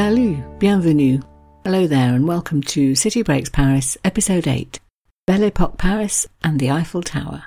[0.00, 1.20] Salut, bienvenue.
[1.62, 4.80] Hello there, and welcome to City Breaks Paris, Episode 8
[5.26, 7.44] Belle Epoque Paris and the Eiffel Tower.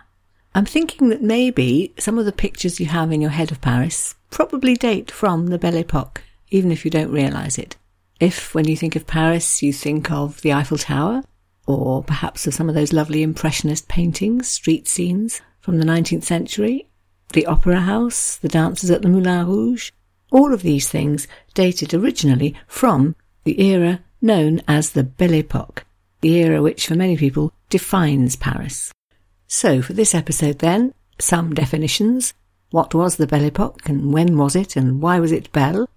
[0.53, 4.13] I'm thinking that maybe some of the pictures you have in your head of Paris
[4.29, 6.21] probably date from the Belle Epoque,
[6.52, 7.75] even if you don't realise it.
[8.20, 11.23] If, when you think of Paris, you think of the Eiffel Tower,
[11.65, 16.88] or perhaps of some of those lovely Impressionist paintings, street scenes from the 19th century,
[17.31, 19.90] the Opera House, the dances at the Moulin Rouge,
[20.33, 23.15] all of these things dated originally from
[23.45, 25.85] the era known as the Belle Epoque,
[26.21, 28.91] the era which for many people defines Paris.
[29.47, 32.33] So for this episode then, some definitions.
[32.71, 35.87] What was the Belle Epoque and when was it and why was it Belle?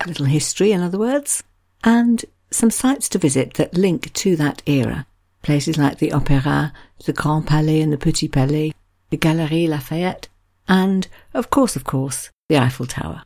[0.00, 1.42] A little history, in other words.
[1.84, 5.06] And some sites to visit that link to that era.
[5.42, 6.72] Places like the Opéra,
[7.04, 8.72] the Grand Palais and the Petit Palais,
[9.10, 10.28] the Galerie Lafayette,
[10.68, 13.24] and, of course, of course, the Eiffel Tower.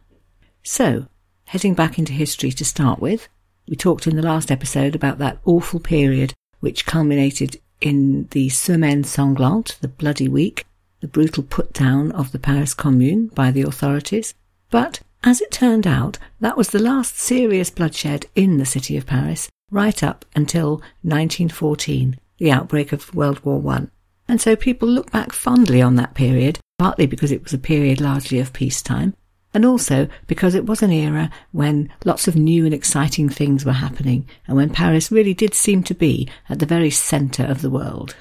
[0.69, 1.07] So,
[1.45, 3.29] heading back into history to start with,
[3.69, 9.05] we talked in the last episode about that awful period which culminated in the Semaine
[9.05, 10.67] Sanglante, the Bloody Week,
[11.01, 14.35] the brutal put down of the Paris Commune by the authorities.
[14.69, 19.07] But, as it turned out, that was the last serious bloodshed in the city of
[19.07, 23.93] Paris, right up until 1914, the outbreak of World War One.
[24.27, 28.01] And so people look back fondly on that period, partly because it was a period
[28.01, 29.15] largely of peacetime,
[29.57, 33.73] and also because it was an era when lots of new and exciting things were
[33.73, 37.71] happening, and when Paris really did seem to be at the very centre of the
[37.71, 38.17] world.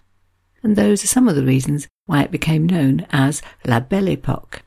[0.64, 4.62] And those are some of the reasons why it became known as La Belle Epoque.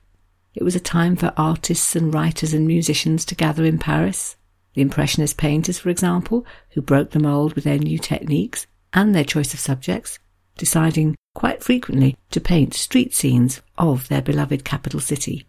[0.54, 4.36] It was a time for artists and writers and musicians to gather in Paris.
[4.74, 9.24] The Impressionist painters, for example, who broke the mould with their new techniques and their
[9.24, 10.18] choice of subjects,
[10.58, 15.47] deciding quite frequently to paint street scenes of their beloved capital city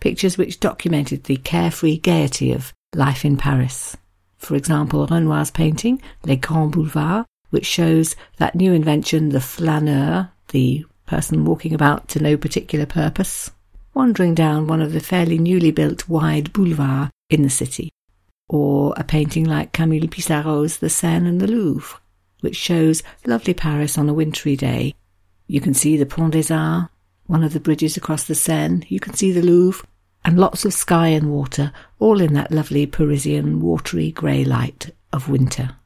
[0.00, 3.96] pictures which documented the carefree gaiety of life in Paris.
[4.38, 10.84] For example, Renoir's painting, Les Grands Boulevards, which shows that new invention, the flaneur, the
[11.06, 13.50] person walking about to no particular purpose,
[13.92, 17.90] wandering down one of the fairly newly built wide boulevards in the city.
[18.48, 22.00] Or a painting like Camille Pissarro's The Seine and the Louvre,
[22.40, 24.94] which shows lovely Paris on a wintry day.
[25.46, 26.90] You can see the Pont des Arts,
[27.30, 28.84] one of the bridges across the Seine.
[28.88, 29.86] You can see the Louvre,
[30.24, 35.28] and lots of sky and water, all in that lovely Parisian watery grey light of
[35.28, 35.76] winter.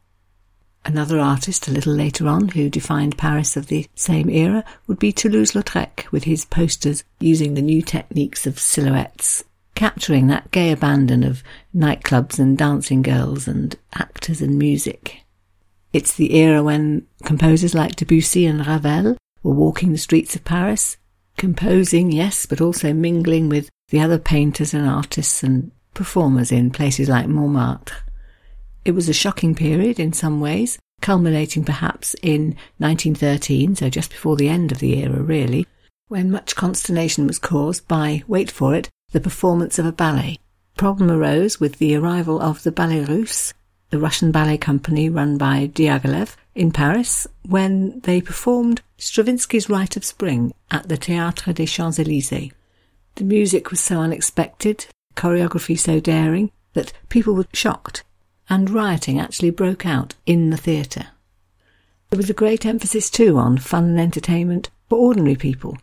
[0.87, 5.13] Another artist a little later on who defined Paris of the same era would be
[5.13, 9.45] Toulouse-Lautrec with his posters using the new techniques of silhouettes,
[9.75, 11.43] capturing that gay abandon of
[11.77, 15.21] nightclubs and dancing girls and actors and music.
[15.93, 20.97] It's the era when composers like Debussy and Ravel were walking the streets of Paris,
[21.37, 27.09] composing, yes, but also mingling with the other painters and artists and performers in places
[27.09, 27.95] like Montmartre.
[28.85, 34.37] It was a shocking period in some ways, culminating perhaps in 1913, so just before
[34.37, 35.67] the end of the era, really,
[36.09, 40.39] when much consternation was caused by, wait for it, the performance of a ballet.
[40.77, 43.55] Problem arose with the arrival of the Ballet Russe,
[43.91, 50.05] the Russian ballet company run by Diaghilev in Paris, when they performed Stravinsky's Rite of
[50.05, 52.53] Spring at the Théâtre des Champs-Élysées.
[53.17, 58.05] The music was so unexpected, choreography so daring, that people were shocked,
[58.49, 61.09] and rioting actually broke out in the theatre.
[62.11, 65.79] There was a great emphasis too on fun and entertainment for ordinary people.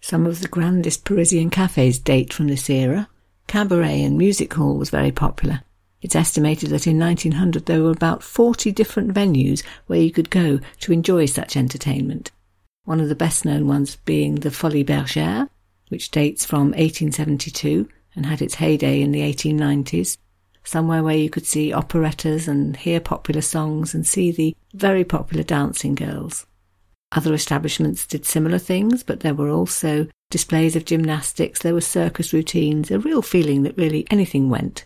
[0.00, 3.08] Some of the grandest Parisian cafes date from this era.
[3.46, 5.62] Cabaret and music hall was very popular.
[6.00, 10.60] It's estimated that in 1900 there were about 40 different venues where you could go
[10.80, 12.30] to enjoy such entertainment.
[12.84, 15.48] One of the best known ones being the Folie Bergère,
[15.88, 20.16] which dates from 1872 and had its heyday in the 1890s,
[20.64, 25.42] somewhere where you could see operettas and hear popular songs and see the very popular
[25.42, 26.46] dancing girls.
[27.12, 32.32] Other establishments did similar things, but there were also displays of gymnastics, there were circus
[32.32, 34.84] routines, a real feeling that really anything went.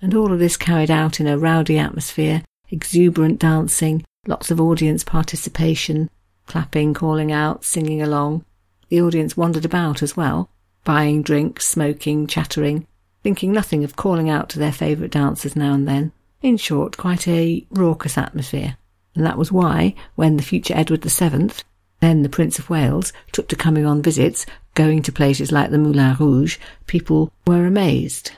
[0.00, 5.02] And all of this carried out in a rowdy atmosphere, exuberant dancing, lots of audience
[5.02, 6.08] participation,
[6.46, 8.44] clapping, calling out, singing along,
[8.88, 10.48] the audience wandered about as well,
[10.84, 12.86] buying drinks, smoking, chattering,
[13.22, 16.12] thinking nothing of calling out to their favourite dancers now and then.
[16.40, 18.76] In short, quite a raucous atmosphere.
[19.14, 21.50] And that was why, when the future Edward VII,
[22.00, 25.78] then the Prince of Wales, took to coming on visits, going to places like the
[25.78, 28.30] Moulin Rouge, people were amazed.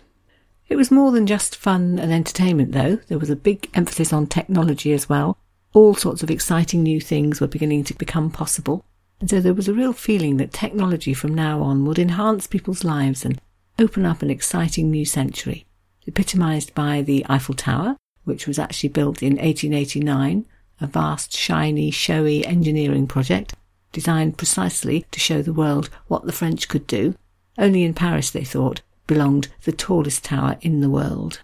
[0.70, 3.00] It was more than just fun and entertainment, though.
[3.08, 5.36] There was a big emphasis on technology as well.
[5.74, 8.84] All sorts of exciting new things were beginning to become possible.
[9.18, 12.84] And so there was a real feeling that technology from now on would enhance people's
[12.84, 13.40] lives and
[13.80, 15.66] open up an exciting new century.
[16.06, 20.46] epitomised by the Eiffel Tower, which was actually built in 1889,
[20.80, 23.54] a vast, shiny, showy engineering project
[23.92, 27.16] designed precisely to show the world what the French could do.
[27.58, 31.40] Only in Paris, they thought, belonged the tallest tower in the world.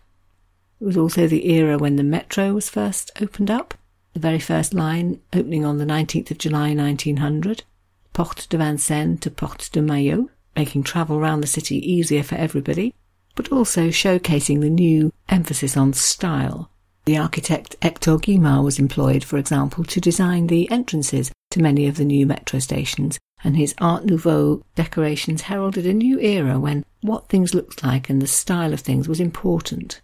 [0.80, 3.74] It was also the era when the metro was first opened up,
[4.12, 7.64] the very first line opening on the 19th of July 1900,
[8.12, 12.94] Porte de Vincennes to Porte de Maillot, making travel round the city easier for everybody,
[13.34, 16.70] but also showcasing the new emphasis on style.
[17.04, 21.96] The architect Hector Guimard was employed, for example, to design the entrances to many of
[21.96, 27.28] the new metro stations, and his Art Nouveau decorations heralded a new era when what
[27.28, 30.00] things looked like and the style of things was important.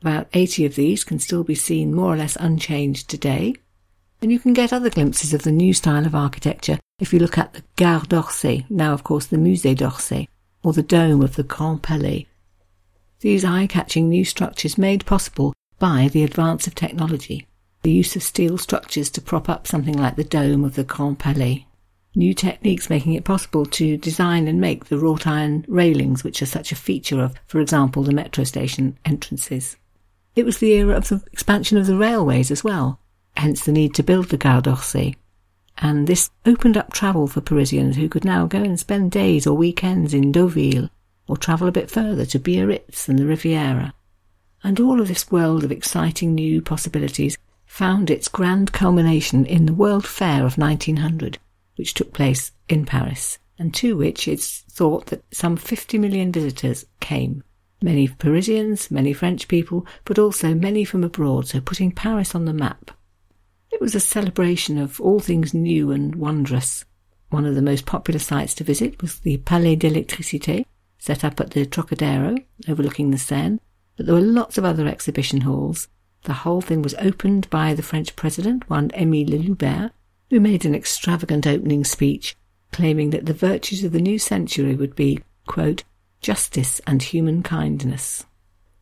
[0.00, 3.54] About 80 of these can still be seen more or less unchanged today,
[4.20, 7.36] and you can get other glimpses of the new style of architecture if you look
[7.36, 10.28] at the Gare d'Orsay, now of course the Musée d'Orsay,
[10.62, 12.26] or the dome of the Grand Palais.
[13.20, 17.46] These eye-catching new structures made possible by the advance of technology,
[17.82, 21.18] the use of steel structures to prop up something like the dome of the Grand
[21.18, 21.66] Palais,
[22.14, 26.46] new techniques making it possible to design and make the wrought iron railings which are
[26.46, 29.76] such a feature of, for example, the metro station entrances.
[30.36, 32.98] It was the era of the expansion of the railways as well,
[33.36, 35.16] hence the need to build the Gare d'Orsay.
[35.78, 39.56] And this opened up travel for Parisians who could now go and spend days or
[39.56, 40.90] weekends in Deauville,
[41.26, 43.92] or travel a bit further to Biarritz and the Riviera.
[44.62, 47.36] And all of this world of exciting new possibilities
[47.66, 51.38] found its grand culmination in the World Fair of 1900,
[51.76, 56.86] which took place in Paris, and to which it's thought that some 50 million visitors
[57.00, 57.42] came.
[57.82, 62.52] Many Parisians, many French people, but also many from abroad, so putting Paris on the
[62.52, 62.90] map.
[63.70, 66.84] It was a celebration of all things new and wondrous.
[67.30, 70.64] One of the most popular sites to visit was the Palais d'Electricité,
[70.98, 72.36] set up at the Trocadero,
[72.68, 73.58] overlooking the Seine,
[73.96, 75.88] but there were lots of other exhibition halls,
[76.24, 79.90] the whole thing was opened by the French president, one Émile Loubet,
[80.34, 82.34] who made an extravagant opening speech
[82.72, 85.84] claiming that the virtues of the new century would be, quote,
[86.20, 88.26] justice and human kindness.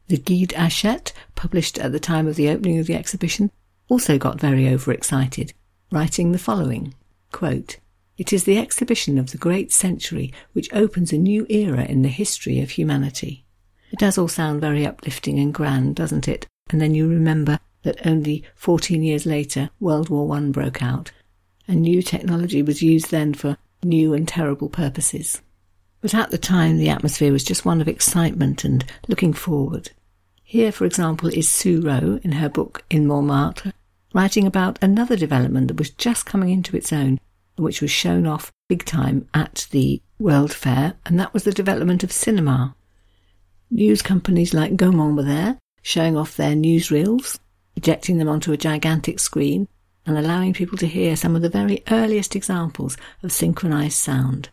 [0.08, 3.50] The Guide Hachette, published at the time of the opening of the exhibition,
[3.90, 5.52] also got very overexcited,
[5.90, 6.94] writing the following
[7.32, 7.76] quote,
[8.16, 12.08] It is the exhibition of the great century which opens a new era in the
[12.08, 13.44] history of humanity.
[13.90, 16.46] It does all sound very uplifting and grand, doesn't it?
[16.70, 21.12] And then you remember that only 14 years later, World War I broke out,
[21.69, 25.41] and new technology was used then for new and terrible purposes.
[26.00, 29.91] But at the time, the atmosphere was just one of excitement and looking forward.
[30.43, 33.73] Here, for example, is Sue Roe in her book In Montmartre,
[34.12, 37.19] writing about another development that was just coming into its own
[37.56, 41.53] and which was shown off big time at the World Fair, and that was the
[41.53, 42.75] development of cinema.
[43.70, 47.38] News companies like Gaumont were there, showing off their newsreels,
[47.75, 49.69] projecting them onto a gigantic screen,
[50.06, 54.49] and allowing people to hear some of the very earliest examples of synchronized sound.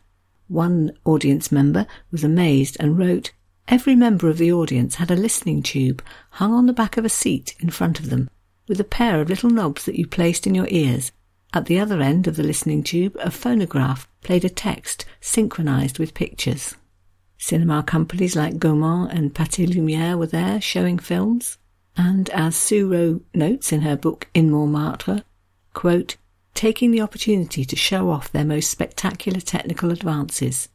[0.48, 3.32] One audience member was amazed and wrote,
[3.68, 7.10] Every member of the audience had a listening tube hung on the back of a
[7.10, 8.30] seat in front of them,
[8.68, 11.12] with a pair of little knobs that you placed in your ears.
[11.54, 16.14] At the other end of the listening tube, a phonograph played a text synchronized with
[16.14, 16.76] pictures.
[17.38, 21.58] Cinema companies like Gaumont and Pathé Lumière were there showing films.
[21.96, 25.24] And as Sue Roe notes in her book In Montmartre,
[25.74, 26.18] quote,
[26.54, 30.70] taking the opportunity to show off their most spectacular technical advances.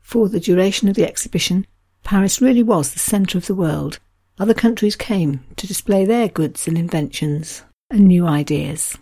[0.00, 1.66] For the duration of the exhibition,
[2.02, 3.98] Paris really was the centre of the world.
[4.38, 8.96] Other countries came to display their goods and inventions and new ideas.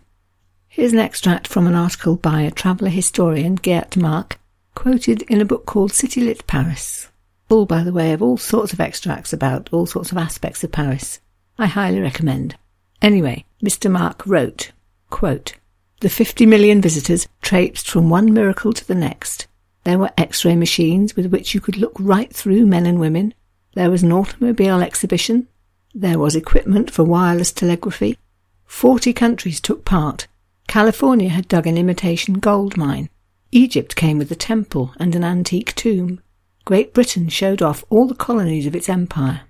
[0.68, 4.38] Here's an extract from an article by a traveller historian, Geert Mak,
[4.74, 7.08] quoted in a book called City Lit Paris.
[7.48, 10.70] Full, by the way, of all sorts of extracts about all sorts of aspects of
[10.70, 11.20] Paris.
[11.58, 12.56] I highly recommend.
[13.00, 13.90] Anyway, Mr.
[13.90, 14.72] Mak wrote,
[15.10, 15.54] quote,
[16.00, 19.46] The 50 million visitors traipsed from one miracle to the next.
[19.84, 23.34] There were x-ray machines with which you could look right through men and women.
[23.74, 25.48] There was an automobile exhibition.
[25.94, 28.18] There was equipment for wireless telegraphy.
[28.66, 30.26] Forty countries took part.
[30.66, 33.08] California had dug an imitation gold mine.
[33.50, 36.20] Egypt came with a temple and an antique tomb.
[36.66, 39.40] Great Britain showed off all the colonies of its empire.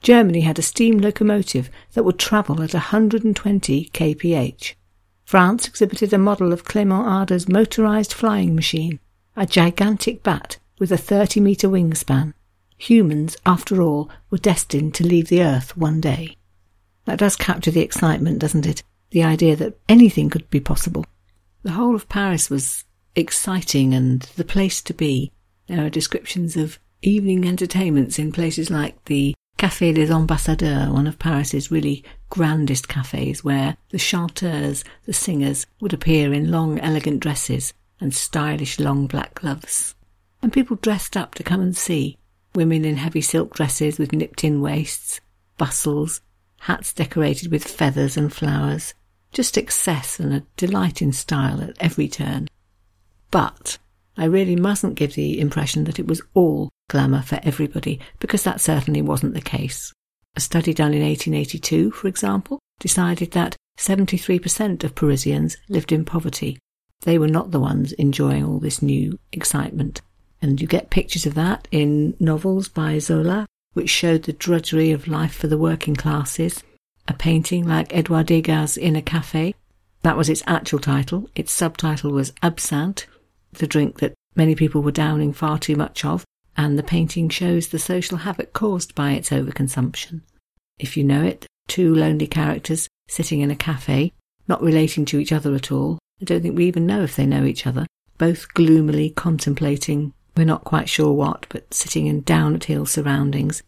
[0.00, 4.74] Germany had a steam locomotive that would travel at 120 kph.
[5.24, 9.00] France exhibited a model of Clement Ader's motorized flying machine,
[9.36, 12.34] a gigantic bat with a 30 metre wingspan.
[12.76, 16.36] Humans, after all, were destined to leave the earth one day.
[17.06, 18.82] That does capture the excitement, doesn't it?
[19.10, 21.06] The idea that anything could be possible.
[21.62, 25.32] The whole of Paris was exciting and the place to be.
[25.68, 31.18] There are descriptions of evening entertainments in places like the Café des Ambassadeurs, one of
[31.18, 37.72] Paris's really grandest cafes, where the chanteurs, the singers, would appear in long, elegant dresses
[38.00, 39.94] and stylish long black gloves.
[40.42, 42.18] And people dressed up to come and see.
[42.54, 45.20] Women in heavy silk dresses with nipped in waists,
[45.56, 46.20] bustles,
[46.60, 48.94] hats decorated with feathers and flowers,
[49.32, 52.48] just excess and a delight in style at every turn.
[53.30, 53.78] But
[54.16, 58.60] I really mustn't give the impression that it was all glamour for everybody, because that
[58.60, 59.92] certainly wasn't the case.
[60.36, 66.58] A study done in 1882, for example, decided that 73% of Parisians lived in poverty.
[67.02, 70.00] They were not the ones enjoying all this new excitement.
[70.42, 75.08] And you get pictures of that in novels by Zola, which showed the drudgery of
[75.08, 76.62] life for the working classes.
[77.06, 79.54] A painting like Edouard Degas' In a Cafe.
[80.02, 81.28] That was its actual title.
[81.34, 83.06] Its subtitle was Absinthe,
[83.52, 86.24] the drink that many people were downing far too much of,
[86.56, 90.22] and the painting shows the social havoc caused by its overconsumption.
[90.78, 94.12] If you know it, two lonely characters sitting in a cafe,
[94.48, 95.98] not relating to each other at all.
[96.20, 97.86] I don't think we even know if they know each other,
[98.18, 103.62] both gloomily contemplating we're not quite sure what, but sitting in down at heel surroundings,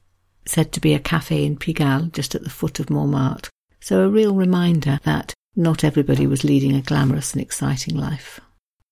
[0.46, 3.50] said to be a cafe in Pigalle, just at the foot of Montmartre.
[3.80, 8.40] So a real reminder that not everybody was leading a glamorous and exciting life.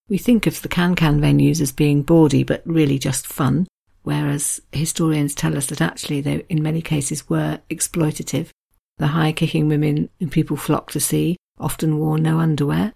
[0.09, 3.67] We think of the can-can venues as being bawdy, but really just fun,
[4.05, 8.51] whereas historians tell us that actually they, in many cases, were exploitative.
[8.99, 12.95] The high-kicking women whom people flocked to see often wore no underwear.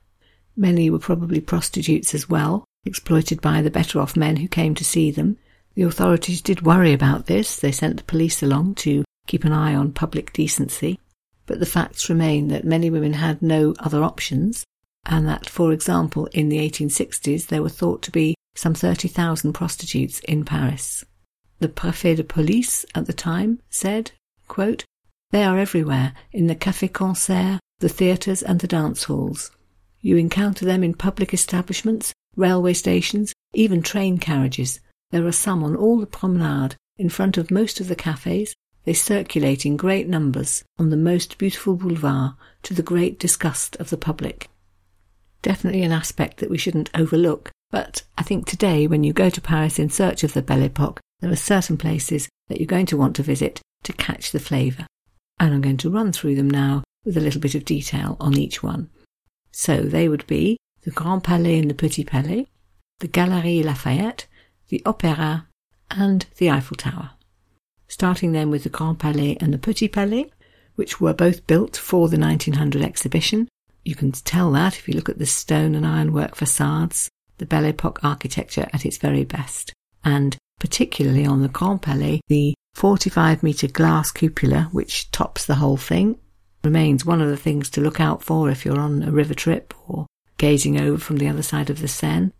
[0.56, 5.10] Many were probably prostitutes as well, exploited by the better-off men who came to see
[5.10, 5.38] them.
[5.74, 7.58] The authorities did worry about this.
[7.58, 10.98] They sent the police along to keep an eye on public decency.
[11.46, 14.64] But the facts remain that many women had no other options
[15.08, 20.20] and that, for example, in the 1860s there were thought to be some 30,000 prostitutes
[20.20, 21.04] in Paris.
[21.60, 24.12] The préfet de police at the time said,
[24.48, 24.84] quote,
[25.30, 29.50] They are everywhere, in the café concert, the theatres and the dance halls.
[30.00, 34.80] You encounter them in public establishments, railway stations, even train carriages.
[35.10, 38.54] There are some on all the promenade, in front of most of the cafes.
[38.84, 42.34] They circulate in great numbers on the most beautiful boulevard,
[42.64, 44.50] to the great disgust of the public
[45.42, 47.50] definitely an aspect that we shouldn't overlook.
[47.70, 51.00] But I think today, when you go to Paris in search of the Belle Epoque,
[51.20, 54.86] there are certain places that you're going to want to visit to catch the flavour.
[55.38, 58.36] And I'm going to run through them now with a little bit of detail on
[58.36, 58.90] each one.
[59.52, 62.46] So they would be the Grand Palais and the Petit Palais,
[63.00, 64.26] the Galerie Lafayette,
[64.68, 65.46] the Opéra,
[65.90, 67.10] and the Eiffel Tower.
[67.88, 70.30] Starting then with the Grand Palais and the Petit Palais,
[70.74, 73.48] which were both built for the 1900 exhibition
[73.88, 77.64] you can tell that if you look at the stone and ironwork facades, the Belle
[77.64, 79.72] Epoque architecture at its very best.
[80.04, 85.78] And particularly on the Grand Palais, the 45 metre glass cupola, which tops the whole
[85.78, 86.18] thing,
[86.62, 89.72] remains one of the things to look out for if you're on a river trip
[89.88, 92.32] or gazing over from the other side of the Seine,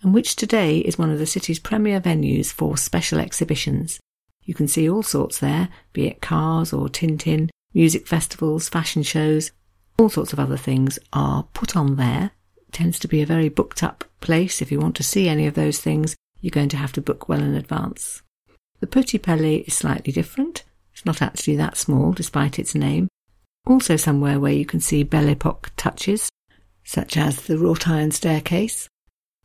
[0.00, 4.00] and which today is one of the city's premier venues for special exhibitions.
[4.44, 9.50] You can see all sorts there, be it cars or Tintin, music festivals, fashion shows,
[9.98, 12.32] all sorts of other things are put on there.
[12.56, 14.60] It tends to be a very booked up place.
[14.60, 17.28] If you want to see any of those things, you're going to have to book
[17.28, 18.22] well in advance.
[18.80, 20.64] The Petit Palais is slightly different.
[20.92, 23.08] It's not actually that small, despite its name.
[23.66, 26.28] Also somewhere where you can see Belle Epoque touches,
[26.84, 28.88] such as the wrought iron staircase.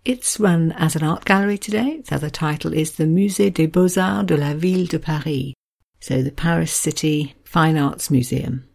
[0.04, 1.98] It's run as an art gallery today.
[2.00, 5.54] Its other title is the Musée des Beaux-Arts de la Ville de Paris,
[6.00, 8.68] so the Paris City Fine Arts Museum.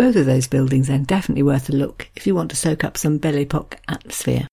[0.00, 2.96] Both of those buildings are definitely worth a look if you want to soak up
[2.96, 4.46] some Belle Epoque atmosphere.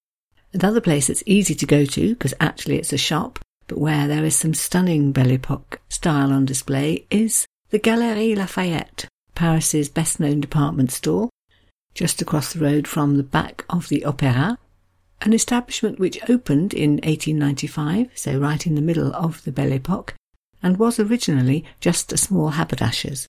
[0.52, 4.26] Another place that's easy to go to, because actually it's a shop, but where there
[4.26, 10.42] is some stunning Belle Epoque style on display, is the Galerie Lafayette, Paris's best known
[10.42, 11.30] department store,
[11.94, 14.58] just across the road from the back of the Opéra,
[15.22, 20.14] an establishment which opened in 1895, so right in the middle of the Belle Epoque,
[20.62, 23.28] and was originally just a small haberdasher's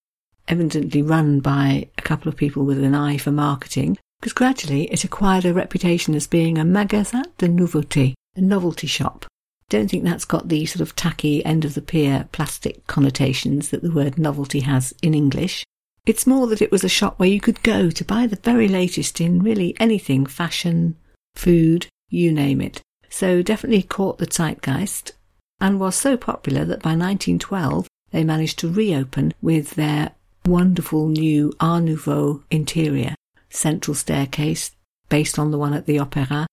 [0.49, 5.05] evidently run by a couple of people with an eye for marketing, because gradually it
[5.05, 9.27] acquired a reputation as being a magasin de nouveauté, a novelty shop.
[9.69, 13.83] Don't think that's got the sort of tacky end of the pier plastic connotations that
[13.83, 15.65] the word novelty has in English.
[16.07, 18.67] It's more that it was a shop where you could go to buy the very
[18.67, 20.97] latest in really anything fashion,
[21.35, 22.81] food, you name it.
[23.11, 25.13] So definitely caught the zeitgeist
[25.61, 30.13] and was so popular that by 1912 they managed to reopen with their
[30.49, 33.15] wonderful new Art Nouveau interior,
[33.51, 34.73] central staircase
[35.11, 36.47] based on the one at the Opera,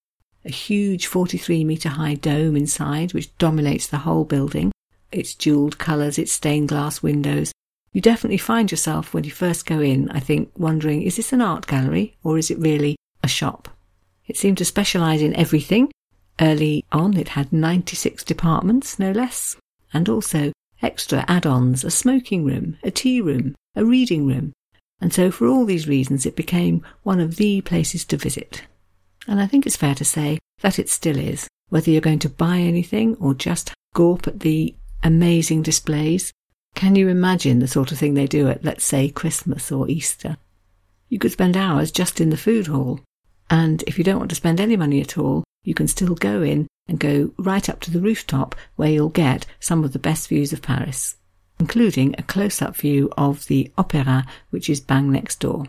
[0.44, 4.72] a huge 43 metre high dome inside which dominates the whole building,
[5.12, 7.54] its jewelled colours, its stained glass windows.
[7.94, 11.42] you definitely find yourself when you first go in, I think, wondering is this an
[11.42, 13.70] art gallery or is it really a shop?
[14.28, 15.90] It seemed to specialise in everything.
[16.42, 19.56] Early on, it had 96 departments, no less,
[19.94, 24.54] and also extra add ons a smoking room, a tea room, a reading room.
[25.02, 28.64] And so, for all these reasons, it became one of the places to visit.
[29.28, 31.48] And I think it's fair to say that it still is.
[31.70, 36.32] Whether you're going to buy anything or just gawp at the amazing displays,
[36.76, 40.38] can you imagine the sort of thing they do at, let's say, Christmas or Easter?
[41.10, 43.00] You could spend hours just in the food hall.
[43.50, 46.42] And if you don't want to spend any money at all, you can still go
[46.42, 50.30] in and go right up to the rooftop where you'll get some of the best
[50.30, 51.16] views of Paris,
[51.60, 55.66] including a close up view of the Opera, which is bang next door.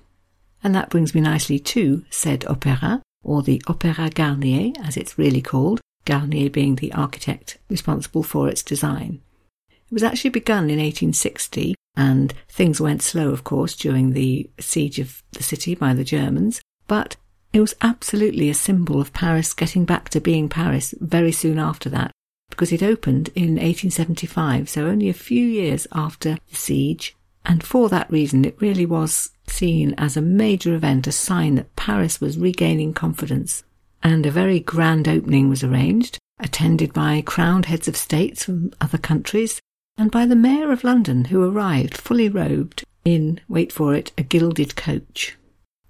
[0.62, 5.42] And that brings me nicely to said Opera, or the Opéra Garnier, as it's really
[5.42, 9.20] called, Garnier being the architect responsible for its design.
[9.68, 14.98] It was actually begun in 1860, and things went slow, of course, during the siege
[14.98, 17.16] of the city by the Germans, but
[17.52, 21.88] it was absolutely a symbol of Paris getting back to being Paris very soon after
[21.90, 22.12] that,
[22.50, 27.88] because it opened in 1875, so only a few years after the siege, and for
[27.88, 32.38] that reason it really was seen as a major event, a sign that Paris was
[32.38, 33.62] regaining confidence.
[34.02, 38.98] And a very grand opening was arranged, attended by crowned heads of states from other
[38.98, 39.60] countries,
[39.96, 44.22] and by the Mayor of London, who arrived fully robed in, wait for it, a
[44.22, 45.36] gilded coach.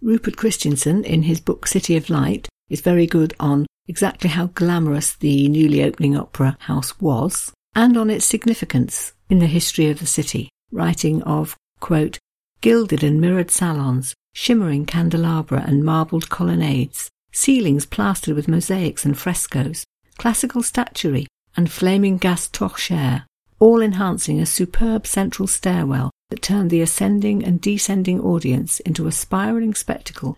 [0.03, 5.15] Rupert Christiansen, in his book City of Light, is very good on exactly how glamorous
[5.15, 10.07] the newly opening opera house was, and on its significance in the history of the
[10.07, 12.19] city, writing of, quote,
[12.61, 19.85] gilded and mirrored salons, shimmering candelabra and marbled colonnades, ceilings plastered with mosaics and frescoes,
[20.19, 23.25] classical statuary, and flaming gas torchères,
[23.59, 29.13] all enhancing a superb central stairwell that turned the ascending and descending audience into a
[29.13, 30.37] spiralling spectacle.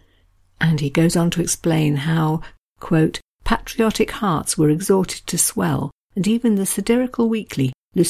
[0.60, 2.40] And he goes on to explain how,
[2.80, 8.04] quote, patriotic hearts were exhorted to swell, and even the satirical weekly, Le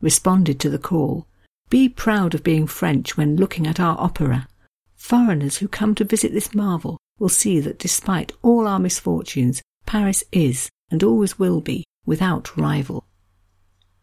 [0.00, 1.26] responded to the call.
[1.70, 4.48] Be proud of being French when looking at our opera.
[4.94, 10.24] Foreigners who come to visit this marvel will see that despite all our misfortunes, Paris
[10.32, 13.04] is, and always will be, without rival.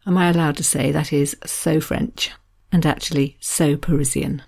[0.06, 2.32] Am I allowed to say that is so French,
[2.72, 4.44] and actually so Parisian?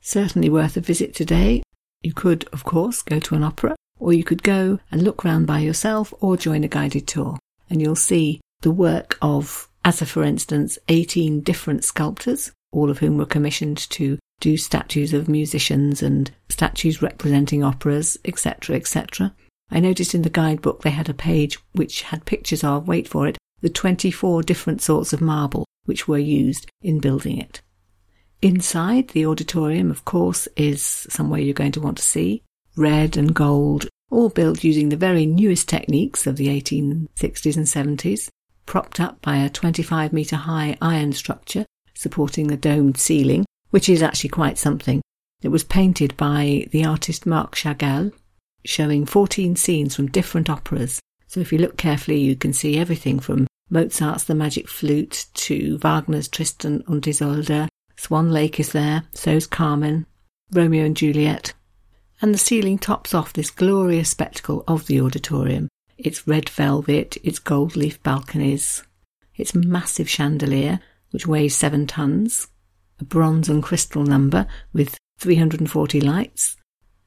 [0.00, 1.62] Certainly worth a visit today.
[2.02, 5.46] You could, of course, go to an opera, or you could go and look round
[5.46, 10.06] by yourself or join a guided tour, and you'll see the work of as a
[10.06, 16.02] for instance 18 different sculptors, all of whom were commissioned to do statues of musicians
[16.02, 19.34] and statues representing operas, etc., etc.
[19.70, 23.26] I noticed in the guidebook they had a page which had pictures of, wait for
[23.26, 27.60] it, the 24 different sorts of marble which were used in building it.
[28.40, 32.42] Inside the auditorium, of course, is somewhere you're going to want to see.
[32.76, 38.28] Red and gold, all built using the very newest techniques of the 1860s and 70s
[38.64, 44.02] propped up by a 25 metre high iron structure supporting the domed ceiling, which is
[44.02, 45.02] actually quite something.
[45.42, 48.12] It was painted by the artist Marc Chagall,
[48.64, 51.00] showing 14 scenes from different operas.
[51.26, 55.78] So if you look carefully, you can see everything from Mozart's The Magic Flute to
[55.78, 57.68] Wagner's Tristan und Isolde.
[57.98, 60.06] Swan Lake is there, so's Carmen,
[60.52, 61.52] Romeo and Juliet.
[62.22, 67.40] And the ceiling tops off this glorious spectacle of the auditorium its red velvet, its
[67.40, 68.84] gold leaf balconies,
[69.34, 70.78] its massive chandelier,
[71.10, 72.46] which weighs seven tons,
[73.00, 76.56] a bronze and crystal number with 340 lights,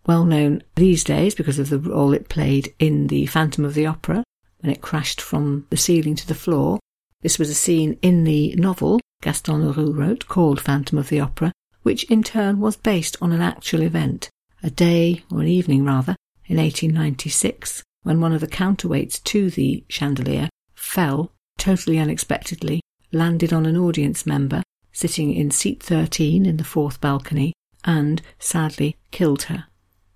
[0.05, 3.85] well known these days because of the role it played in The Phantom of the
[3.85, 4.25] Opera
[4.59, 6.79] when it crashed from the ceiling to the floor.
[7.21, 11.51] This was a scene in the novel Gaston Leroux wrote called Phantom of the Opera,
[11.83, 14.29] which in turn was based on an actual event,
[14.63, 19.83] a day, or an evening rather, in 1896, when one of the counterweights to the
[19.87, 22.81] chandelier fell totally unexpectedly,
[23.11, 27.53] landed on an audience member sitting in seat 13 in the fourth balcony,
[27.83, 29.65] and sadly killed her.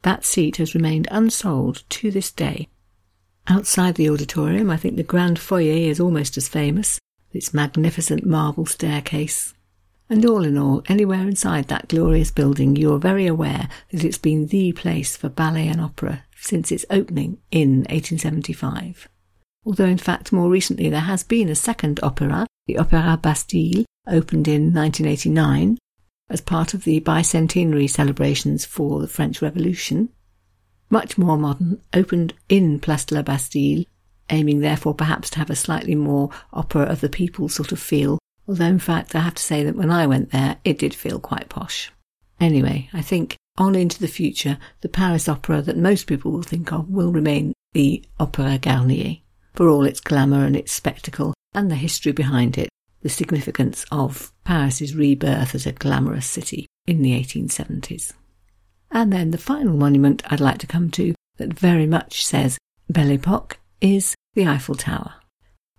[0.02, 2.68] That seat has remained unsold to this day.
[3.48, 7.00] Outside the auditorium, I think the grand foyer is almost as famous,
[7.32, 9.54] its magnificent marble staircase.
[10.10, 14.18] And all in all, anywhere inside that glorious building, you are very aware that it's
[14.18, 19.08] been the place for ballet and opera since its opening in 1875.
[19.66, 24.48] Although, in fact, more recently there has been a second opera, the Opéra Bastille, opened
[24.48, 25.78] in 1989
[26.30, 30.10] as part of the bicentenary celebrations for the French Revolution.
[30.90, 33.86] Much more modern, opened in Place de la Bastille,
[34.30, 38.20] aiming therefore perhaps to have a slightly more opera of the people sort of feel,
[38.48, 41.20] Although, in fact, I have to say that when I went there, it did feel
[41.20, 41.92] quite posh.
[42.40, 46.72] Anyway, I think on into the future, the Paris Opera that most people will think
[46.72, 49.18] of will remain the Opera Garnier,
[49.54, 52.70] for all its glamour and its spectacle and the history behind it,
[53.02, 58.14] the significance of Paris's rebirth as a glamorous city in the 1870s.
[58.96, 62.58] And then the final monument I'd like to come to that very much says
[62.90, 65.16] Belle Epoque is the Eiffel Tower.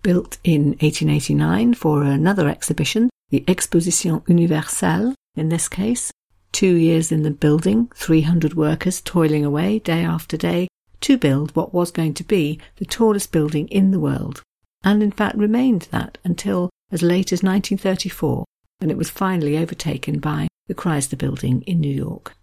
[0.03, 6.11] Built in 1889 for another exhibition, the Exposition Universelle in this case,
[6.51, 10.67] two years in the building, 300 workers toiling away day after day
[11.01, 14.43] to build what was going to be the tallest building in the world,
[14.83, 18.45] and in fact remained that until as late as 1934,
[18.77, 22.35] when it was finally overtaken by the Chrysler Building in New York.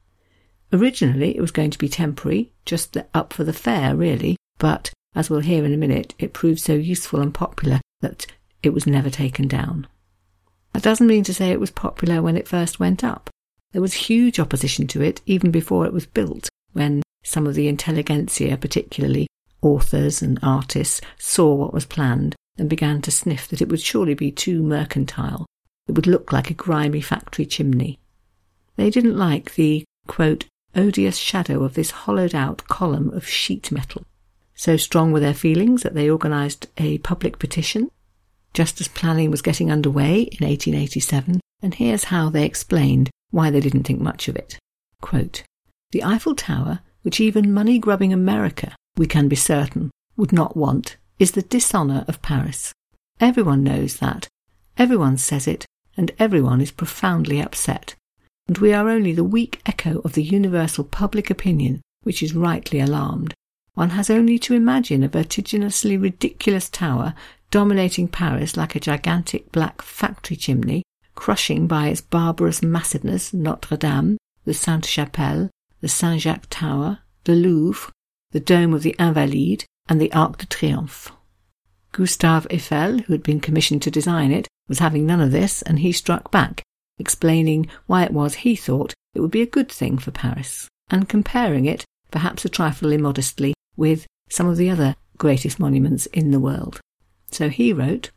[0.72, 5.30] Originally, it was going to be temporary, just up for the fair, really, but as
[5.30, 8.26] we'll hear in a minute, it proved so useful and popular that
[8.62, 9.86] it was never taken down.
[10.72, 13.30] That doesn't mean to say it was popular when it first went up.
[13.72, 17.68] There was huge opposition to it even before it was built, when some of the
[17.68, 19.28] intelligentsia, particularly
[19.62, 24.14] authors and artists, saw what was planned and began to sniff that it would surely
[24.14, 25.46] be too mercantile.
[25.88, 27.98] It would look like a grimy factory chimney.
[28.76, 30.46] They didn't like the, quote,
[30.76, 34.04] odious shadow of this hollowed out column of sheet metal.
[34.54, 37.90] So strong were their feelings that they organised a public petition
[38.54, 43.60] just as planning was getting underway in 1887, and here's how they explained why they
[43.60, 44.58] didn't think much of it.
[45.00, 45.42] Quote,
[45.90, 50.96] the Eiffel Tower, which even money grubbing America, we can be certain, would not want,
[51.18, 52.72] is the dishonour of Paris.
[53.20, 54.28] Everyone knows that,
[54.78, 57.96] everyone says it, and everyone is profoundly upset
[58.46, 62.78] and we are only the weak echo of the universal public opinion which is rightly
[62.78, 63.34] alarmed.
[63.74, 67.14] One has only to imagine a vertiginously ridiculous tower
[67.50, 70.82] dominating Paris like a gigantic black factory chimney,
[71.14, 77.34] crushing by its barbarous massiveness Notre Dame, the Sainte Chapelle, the Saint Jacques Tower, the
[77.34, 77.90] Louvre,
[78.32, 81.10] the dome of the Invalides, and the Arc de Triomphe.
[81.92, 85.78] Gustave Eiffel, who had been commissioned to design it, was having none of this, and
[85.78, 86.62] he struck back,
[86.98, 91.08] explaining why it was he thought it would be a good thing for Paris, and
[91.08, 96.40] comparing it, perhaps a trifle immodestly, with some of the other greatest monuments in the
[96.40, 96.80] world.
[97.30, 98.10] So he wrote,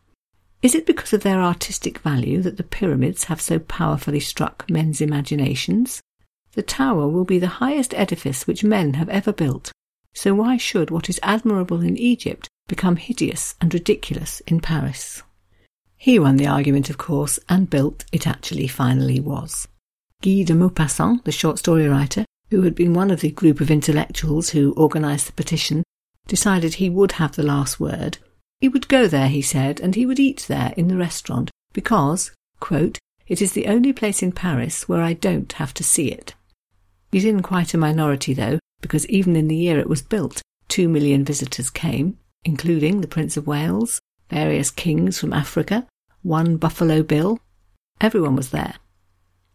[0.62, 5.02] Is it because of their artistic value that the pyramids have so powerfully struck men's
[5.02, 6.02] imaginations?
[6.54, 9.72] The tower will be the highest edifice which men have ever built.
[10.16, 15.22] So why should what is admirable in Egypt become hideous and ridiculous in Paris?
[15.98, 19.68] He won the argument, of course, and built it actually finally was.
[20.22, 23.70] Guy de Maupassant, the short story writer, who had been one of the group of
[23.70, 25.84] intellectuals who organised the petition,
[26.28, 28.20] decided he would have the last word.
[28.60, 32.32] He would go there, he said, and he would eat there in the restaurant, because,
[32.60, 36.34] quote, it is the only place in Paris where I don't have to see it.
[37.12, 40.88] He's in quite a minority, though, because even in the year it was built, two
[40.88, 45.88] million visitors came, including the Prince of Wales, various kings from Africa,
[46.22, 47.40] one Buffalo Bill.
[48.02, 48.76] Everyone was there.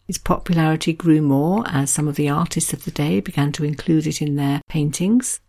[0.08, 4.06] Its popularity grew more as some of the artists of the day began to include
[4.06, 5.40] it in their paintings,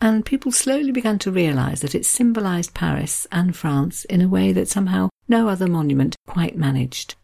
[0.00, 4.52] and people slowly began to realize that it symbolized Paris and France in a way
[4.52, 7.14] that somehow no other monument quite managed.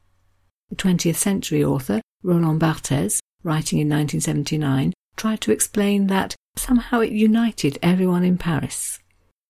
[0.70, 7.10] The 20th century author, Roland Barthes, writing in 1979, tried to explain that somehow it
[7.10, 9.00] united everyone in Paris.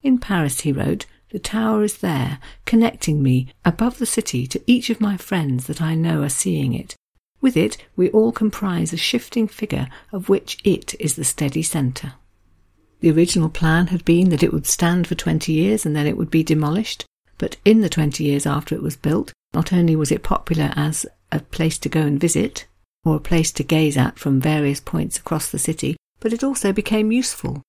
[0.02, 4.90] In Paris, he wrote, the tower is there, connecting me above the city to each
[4.90, 6.96] of my friends that I know are seeing it.
[7.40, 12.14] With it, we all comprise a shifting figure of which it is the steady centre.
[13.00, 16.16] The original plan had been that it would stand for 20 years and then it
[16.16, 17.04] would be demolished,
[17.36, 21.06] but in the 20 years after it was built, not only was it popular as
[21.30, 22.66] a place to go and visit,
[23.04, 26.72] or a place to gaze at from various points across the city, but it also
[26.72, 27.62] became useful.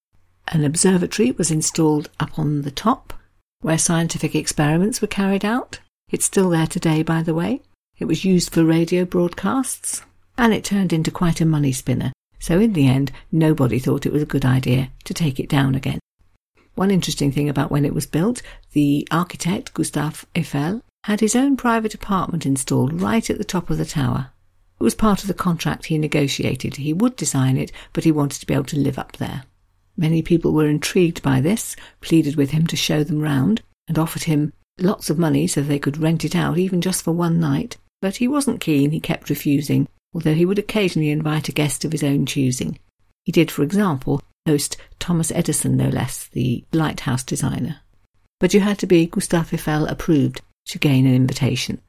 [0.48, 3.14] An observatory was installed up on the top,
[3.62, 5.80] where scientific experiments were carried out.
[6.10, 7.62] It's still there today, by the way.
[7.98, 10.02] It was used for radio broadcasts,
[10.38, 12.14] and it turned into quite a money spinner.
[12.40, 15.76] So in the end, nobody thought it was a good idea to take it down
[15.76, 16.00] again.
[16.76, 18.42] One interesting thing about when it was built,
[18.72, 23.78] the architect, Gustave Eiffel, had his own private apartment installed right at the top of
[23.78, 24.32] the tower.
[24.80, 26.78] It was part of the contract he negotiated.
[26.78, 29.44] He would design it, but he wanted to be able to live up there.
[30.00, 34.24] Many people were intrigued by this, pleaded with him to show them round, and offered
[34.24, 37.76] him lots of money so they could rent it out even just for one night.
[38.02, 41.92] But he wasn't keen, he kept refusing, although he would occasionally invite a guest of
[41.92, 42.80] his own choosing.
[43.26, 47.82] He did, for example, host Thomas Edison, no less, the lighthouse designer.
[48.40, 51.82] But you had to be Gustave Eiffel approved to gain an invitation.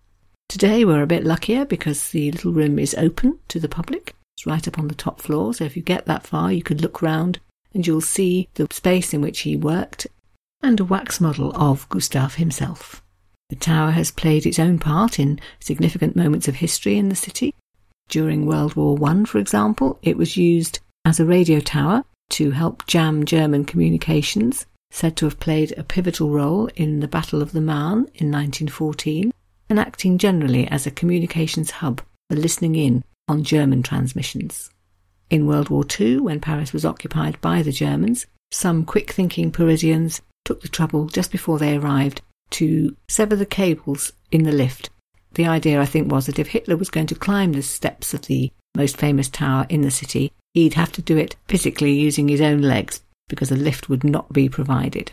[0.48, 4.16] Today we're a bit luckier because the little room is open to the public.
[4.36, 6.80] It's right up on the top floor, so if you get that far, you could
[6.80, 7.38] look round
[7.74, 10.06] and you'll see the space in which he worked
[10.62, 13.02] and a wax model of Gustave himself.
[13.48, 17.54] The tower has played its own part in significant moments of history in the city.
[18.08, 22.86] During World War I, for example, it was used as a radio tower to help
[22.86, 27.60] jam German communications, said to have played a pivotal role in the Battle of the
[27.60, 29.32] Marne in 1914,
[29.68, 34.70] and acting generally as a communications hub for listening in on German transmissions.
[35.30, 40.20] In World War II, when Paris was occupied by the Germans, some quick thinking Parisians
[40.44, 44.90] took the trouble just before they arrived to sever the cables in the lift.
[45.34, 48.22] The idea, I think, was that if Hitler was going to climb the steps of
[48.22, 52.40] the most famous tower in the city, he'd have to do it physically using his
[52.40, 55.12] own legs because a lift would not be provided.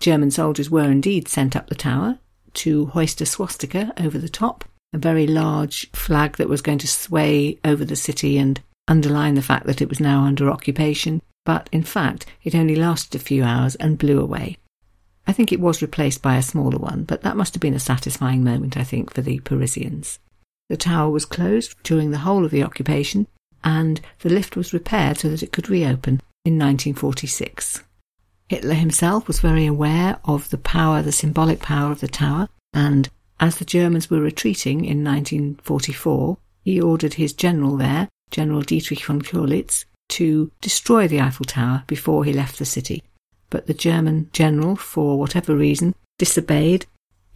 [0.00, 2.18] German soldiers were indeed sent up the tower
[2.54, 6.88] to hoist a swastika over the top, a very large flag that was going to
[6.88, 11.68] sway over the city and underline the fact that it was now under occupation, but
[11.72, 14.56] in fact it only lasted a few hours and blew away.
[15.26, 17.80] I think it was replaced by a smaller one, but that must have been a
[17.80, 20.18] satisfying moment, I think, for the Parisians.
[20.68, 23.26] The tower was closed during the whole of the occupation,
[23.62, 27.82] and the lift was repaired so that it could reopen in 1946.
[28.48, 33.08] Hitler himself was very aware of the power, the symbolic power of the tower, and
[33.40, 39.22] as the Germans were retreating in 1944, he ordered his general there, General Dietrich von
[39.22, 43.04] Choltitz, to destroy the Eiffel Tower before he left the city.
[43.48, 46.86] But the German general, for whatever reason, disobeyed,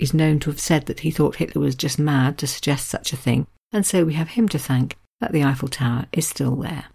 [0.00, 3.12] is known to have said that he thought Hitler was just mad to suggest such
[3.12, 6.56] a thing, and so we have him to thank that the Eiffel Tower is still
[6.56, 6.86] there.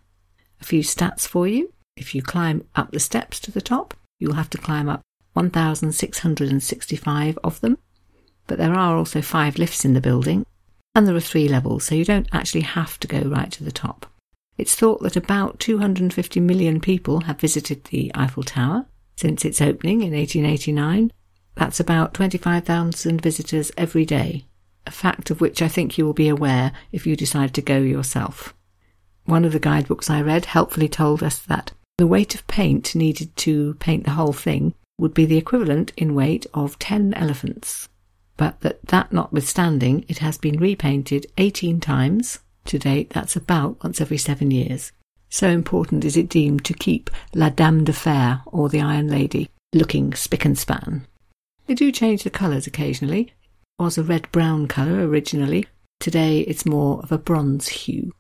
[0.59, 1.71] A few stats for you.
[1.95, 4.99] If you climb up the steps to the top, you'll have to climb up
[5.31, 7.77] 1,665 of them,
[8.47, 10.45] but there are also five lifts in the building,
[10.95, 13.71] and there are three levels, so you don't actually have to go right to the
[13.71, 14.06] top.
[14.58, 20.01] It's thought that about 250 million people have visited the Eiffel Tower, since its opening
[20.01, 21.12] in 1889.
[21.56, 24.45] That's about 25,000 visitors every day,
[24.86, 27.77] a fact of which I think you will be aware if you decide to go
[27.77, 28.53] yourself.
[29.25, 33.36] One of the guidebooks I read helpfully told us that the weight of paint needed
[33.38, 37.88] to paint the whole thing would be the equivalent in weight of 10 elephants,
[38.37, 42.39] but that that notwithstanding, it has been repainted 18 times.
[42.65, 44.91] To date, that's about once every seven years.
[45.29, 49.49] So important is it deemed to keep La Dame de Fer, or the Iron Lady,
[49.73, 51.07] looking spick and span.
[51.65, 53.33] They do change the colours occasionally.
[53.79, 55.65] It was a red brown colour originally.
[55.99, 58.11] Today it's more of a bronze hue.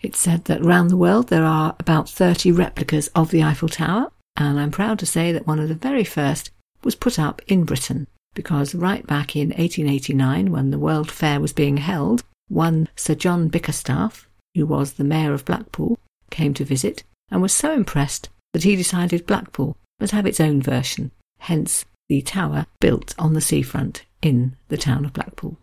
[0.00, 4.12] It's said that round the world there are about 30 replicas of the Eiffel Tower,
[4.36, 6.50] and I'm proud to say that one of the very first
[6.84, 8.06] was put up in Britain,
[8.36, 13.48] because right back in 1889, when the World Fair was being held, one Sir John
[13.48, 15.98] Bickerstaff, who was the Mayor of Blackpool,
[16.30, 20.62] came to visit and was so impressed that he decided Blackpool must have its own
[20.62, 25.56] version, hence the tower built on the seafront in the town of Blackpool.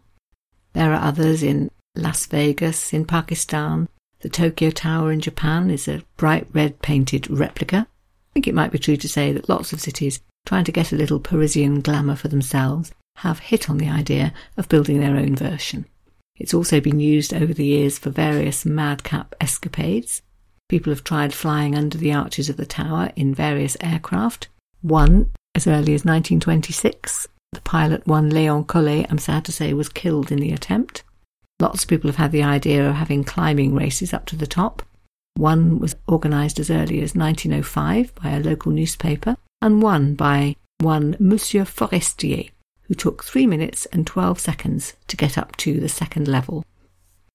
[0.74, 3.88] There are others in Las Vegas, in Pakistan.
[4.22, 7.88] The Tokyo Tower in Japan is a bright red painted replica.
[7.88, 10.91] I think it might be true to say that lots of cities, trying to get
[10.91, 15.36] a little Parisian glamour for themselves, have hit on the idea of building their own
[15.36, 15.86] version.
[16.38, 20.21] It's also been used over the years for various madcap escapades.
[20.67, 24.47] People have tried flying under the arches of the tower in various aircraft.
[24.82, 29.89] One, as early as 1926, the pilot one Léon Collot, I'm sad to say, was
[29.89, 31.03] killed in the attempt.
[31.60, 34.82] Lots of people have had the idea of having climbing races up to the top.
[35.36, 41.15] One was organised as early as 1905 by a local newspaper, and one by one
[41.19, 42.49] Monsieur Forestier,
[42.82, 46.65] who took 3 minutes and 12 seconds to get up to the second level.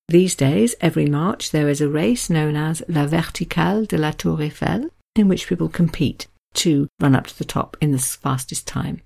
[0.09, 4.43] These days, every March, there is a race known as La Verticale de la Tour
[4.43, 9.01] Eiffel, in which people compete to run up to the top in the fastest time.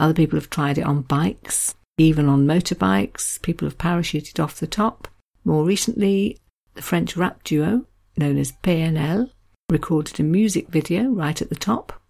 [0.00, 3.40] Other people have tried it on bikes, even on motorbikes.
[3.42, 5.08] People have parachuted off the top.
[5.44, 6.38] More recently,
[6.72, 7.84] the French rap duo,
[8.16, 9.30] known as PNL,
[9.70, 12.00] recorded a music video right at the top,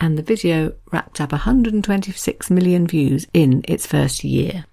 [0.00, 4.64] and the video racked up 126 million views in its first year.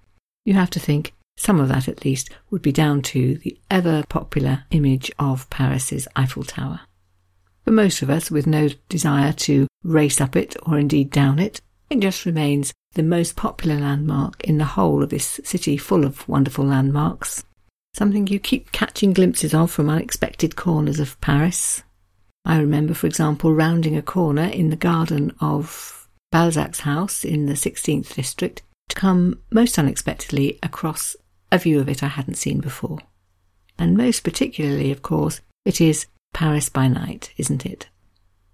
[0.44, 4.02] You have to think some of that, at least, would be down to the ever
[4.08, 6.80] popular image of Paris's Eiffel Tower.
[7.64, 11.60] For most of us, with no desire to race up it or indeed down it,
[11.90, 16.28] it just remains the most popular landmark in the whole of this city full of
[16.28, 17.44] wonderful landmarks.
[17.94, 21.82] Something you keep catching glimpses of from unexpected corners of Paris.
[22.44, 27.54] I remember, for example, rounding a corner in the garden of Balzac's house in the
[27.54, 31.16] 16th district to come most unexpectedly across
[31.50, 32.98] a view of it I hadn't seen before.
[33.78, 37.88] And most particularly, of course, it is Paris by night, isn't it?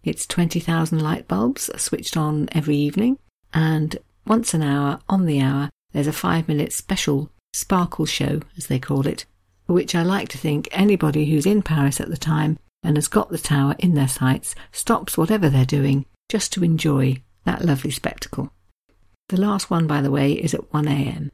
[0.02, 3.18] It's 20,000 light bulbs switched on every evening,
[3.52, 8.66] and once an hour, on the hour, there's a five minute special sparkle show, as
[8.66, 9.24] they call it,
[9.66, 13.30] which I like to think anybody who's in Paris at the time and has got
[13.30, 18.52] the tower in their sights stops whatever they're doing just to enjoy that lovely spectacle.
[19.28, 21.30] The last one, by the way, is at 1am.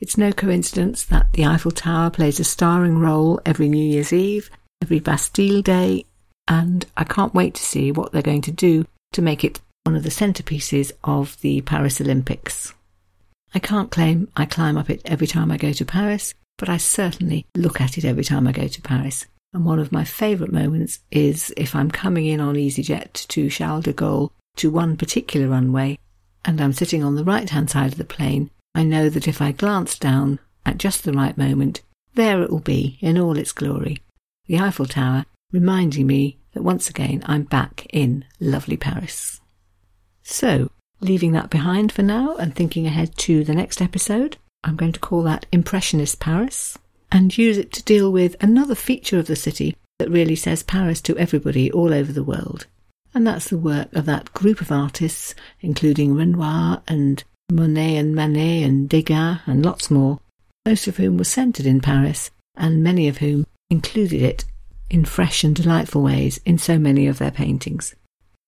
[0.00, 4.50] It's no coincidence that the Eiffel Tower plays a starring role every New Year's Eve,
[4.82, 6.04] every Bastille Day,
[6.48, 9.96] and I can't wait to see what they're going to do to make it one
[9.96, 12.74] of the centerpieces of the Paris Olympics.
[13.54, 16.76] I can't claim I climb up it every time I go to Paris, but I
[16.76, 19.26] certainly look at it every time I go to Paris.
[19.52, 23.84] And one of my favourite moments is if I'm coming in on EasyJet to Charles
[23.84, 25.98] de Gaulle to one particular runway
[26.44, 29.42] and I'm sitting on the right hand side of the plane, I know that if
[29.42, 31.82] I glance down at just the right moment,
[32.14, 34.02] there it will be in all its glory.
[34.46, 39.40] The Eiffel Tower reminding me that once again I'm back in lovely Paris.
[40.22, 44.92] So, leaving that behind for now and thinking ahead to the next episode, I'm going
[44.92, 46.78] to call that Impressionist Paris
[47.12, 51.00] and use it to deal with another feature of the city that really says Paris
[51.02, 52.66] to everybody all over the world.
[53.14, 58.62] And that's the work of that group of artists, including Renoir and Monet and Manet
[58.62, 60.20] and Degas and lots more,
[60.66, 64.46] most of whom were centred in Paris, and many of whom included it
[64.88, 67.94] in fresh and delightful ways in so many of their paintings.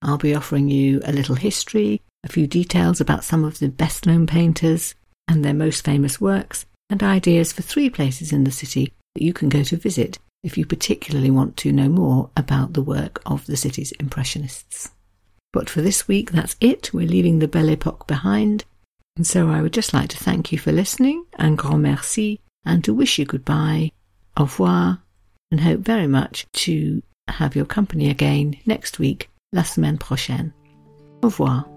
[0.00, 4.06] I'll be offering you a little history, a few details about some of the best
[4.06, 4.94] known painters
[5.28, 9.32] and their most famous works, and ideas for three places in the city that you
[9.32, 13.46] can go to visit if you particularly want to know more about the work of
[13.46, 14.90] the city's Impressionists.
[15.52, 16.92] But for this week, that's it.
[16.92, 18.64] We're leaving the Belle Epoque behind.
[19.16, 22.82] And so I would just like to thank you for listening, and grand merci, and
[22.84, 23.92] to wish you goodbye,
[24.36, 25.00] au revoir,
[25.50, 30.52] and hope very much to have your company again next week, la semaine prochaine.
[31.22, 31.73] Au revoir.